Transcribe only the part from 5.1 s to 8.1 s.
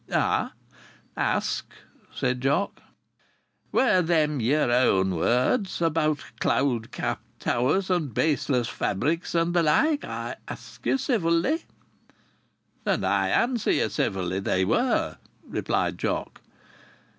words about cloud capped towers